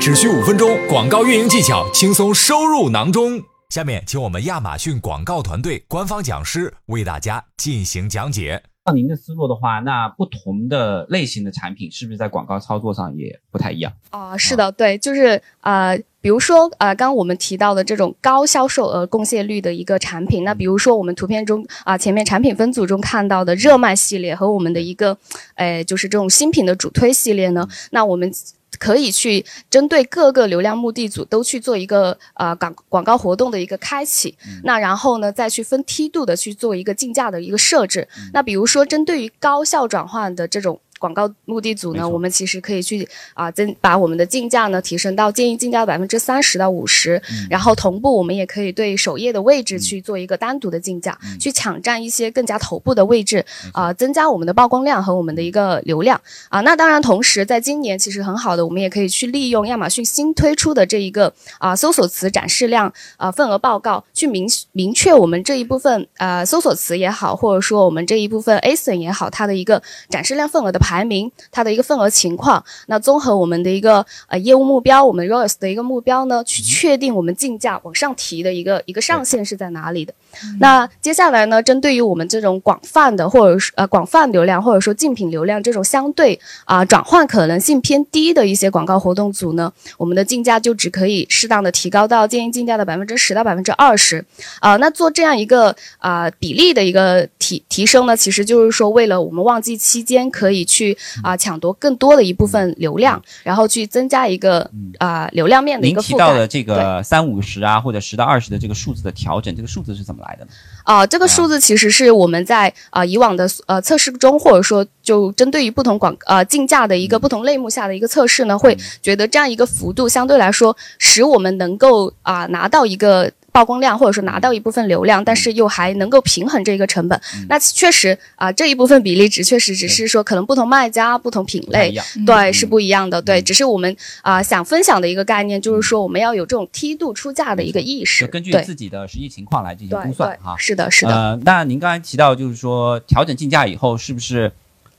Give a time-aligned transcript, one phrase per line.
[0.00, 3.38] 只需五分钟，广告运营技巧轻松收入囊中。
[3.68, 8.62] 下面，请我们亚马逊广告团队官方讲师为大家进行讲解。
[8.84, 13.92] 按您的思路的话，那不同的类型的产品是不是在广告操作上也不太一样？
[14.08, 25.18] 啊，是的，对，就是呃，比如说呃，刚刚我们提到的这种高销售额贡献率的一个产品，那比如说我们图片中啊前面产品分组中看到的热卖系列和我们的一个，
[25.56, 28.32] 哎，就是这种新品的主推系列呢，那我们。
[28.80, 38.08] 可以去针对各个流量目的组都去做一个呃广广告活动的一个开启，那然后呢再去分梯度的去做一个竞价的一个设置。
[38.32, 40.80] 那比如说针对于高效转换的这种。
[41.00, 56.60] 广告目的组呢，我们其实可以去啊增把我们的竞价呢提升到建议竞价百分之三十到五十，然后同步我们也可以对首页的位置去做一个单独的竞价，去抢占一些更加头部的位置啊，增加我们的曝光量和我们的一个流量啊。
[56.60, 70.89] 那当然，同时在今年其实很好的，我们也可以去利用亚马逊新推出的这一个啊搜索词展示量啊份额报告，去明明确我们这一部分呃搜索词也好，或者说我们这一部分 ASIN 也好，它的一个展示量份额的排。
[70.90, 80.12] 排名它的一个份额情况，那综合我们的一个呃业务目标，我们 ROAS 的一个目标呢，去确定我们竞价往上提的一个一个上限是在哪里的。
[80.58, 94.24] 那接下来呢，针对于我们这种广泛的或者是呃广泛流量或者说竞品流量这种相对啊转换可能性偏低的一些广告活动组呢，我们的竞价就只可以适当的提高到建议竞价的百分之十到百分之二十。
[94.58, 100.79] 啊，那做这样一个啊比例的一个提提升呢，其实就是说为了我们旺季期间可以去。
[100.80, 110.50] 去啊抢夺更多的一部分流量，然后去增加一个啊流量面的一个您提到的这个三五十啊，或者十到二十的这个数字的调整，这个数字是怎么来的呢？
[110.84, 123.30] 啊，这个数字其实是我们在啊以往的呃测试中，或者说就针对于不同广呃竞价的一个不同类目下的一个测试呢，会觉得这样一个幅度相对来说，使我们能够啊拿到一个。
[123.52, 131.94] 曝光量或者说拿到一部分流量，但是又还能够平衡这个成本，那确实啊这一部分比例值确实只是说可能不同卖家、不同品类，
[132.26, 140.54] 对是不一样的，对，只是我们啊想分享的一个概念，就是说我们要有这种梯度出价的一个意识，根据自己的实际情况来进行估算哈。
[140.56, 141.14] 是的，是的。
[141.14, 144.50] 呃，那您刚才提到就是说调整竞价以后，是不是？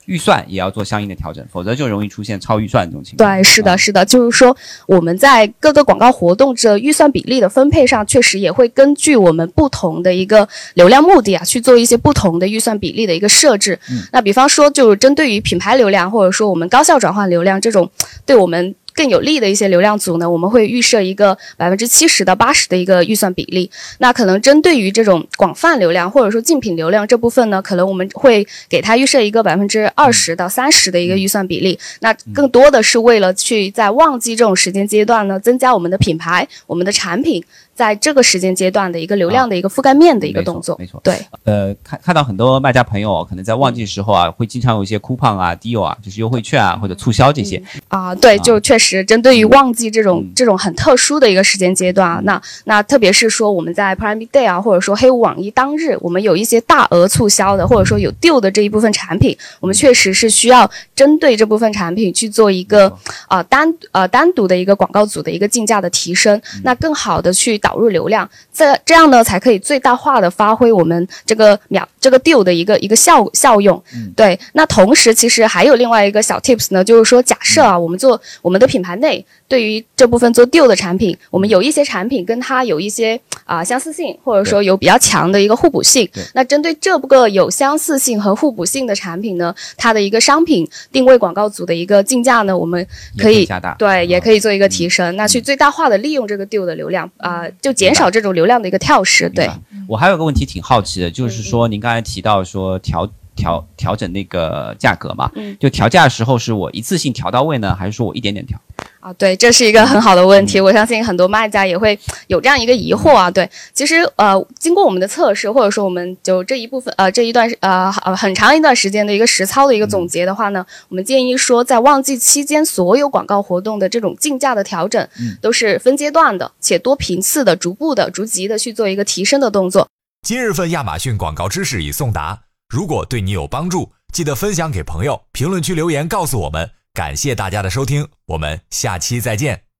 [0.05, 3.37] 预算也要做相应的调整，否则就容易出现超预算这种情况。
[3.37, 4.55] 对，是的，是的，就是说
[4.87, 13.79] 我们在各个广告活动这预算比例的分配上，确实也会根据我们不同的一个流量目的啊，去做一些不同的预算比例的一个设置。
[14.11, 17.89] 那比方说，就是针对于品牌流量，或者说我们高效转换流量这种，
[18.25, 18.75] 对我们。
[18.93, 23.69] 更有利的一些流量组呢，我们会预设一个百分之七十到八十的一个预算比例。
[23.99, 31.77] 那可能针对于这种广泛流量或者说竞品流量这部分呢，可能我们会给它预设一个百分之二十到三十的一个预算比例。
[31.99, 37.43] 那更多的是为了去在旺季这种时间阶段呢，增加我们的品牌、我们的产品。
[37.81, 41.15] 在这个时间阶段的一个流量的一个覆盖面的一个动作，没错，对，
[41.45, 47.59] 呃，看看到很多卖家朋友可能在旺季时候啊，会经常有一些 coupon 啊、deal 啊，就是优惠券啊或者促销这些。
[47.87, 62.95] 啊，对，就确实针对于旺季这种这种很特殊的一个时间阶段啊，那那特别是说我们在 Prime Day 啊，或者说黑五网一当日，我们有一些大额促销的，或者说有 deal 的这一部分产品，我们确实是需要针对这部分产品去做一个
[63.27, 67.57] 啊单呃单独的一个广告组的一个竞价的提升，那更好的去。
[67.61, 73.81] 导入流量，这这样呢才可以最大化的发挥我们这个秒这个 deal 的一个一个效效用。
[74.15, 86.09] 对，那同时其实还有另外一个小 tips 呢，就是说假设啊，我们做我们的品牌内对于这部分做 deal 的产品，我们有一些产品跟它有一些啊相似性，或者说有比较强的一个互补性。
[86.33, 92.85] 那针对这个有相似性和互补性的产品呢，它的一个商品定位广告组的一个竞价呢，我们
[93.17, 97.45] 可以加大，对，也可以做一个提升，那去最大化的利用这个 deal 的流量啊。
[97.61, 99.29] 就减少这种流量的一个跳失。
[99.29, 99.49] 对
[99.87, 108.59] 我还有个问题挺好奇的，就是说您刚才提到说调调调整那个价格嘛，就调价的时候是我一次性调到位呢，还是说我一点点调？
[109.01, 110.61] 啊，对，这是一个很好的问题。
[110.61, 111.97] 我相信很多卖家也会
[112.27, 113.29] 有这样一个疑惑啊。
[113.29, 125.07] 对，其实呃，经过我们的测试，或者说我们就这一部分呃这一段呃很长一段时间的一个实操的一个总结的话呢，我们建议说，在旺季期间，所有广告活动的这种竞价的调整，
[125.41, 129.87] 都是分阶段的，且多频次的、逐步的、逐级的去做一个提升的动作。
[130.27, 136.69] 今日份亚马逊广告知识已送达，如果对你有帮助，记得分享给朋友，评论区留言告诉我们。
[136.93, 139.70] 感谢大家的收听，我们下期再见。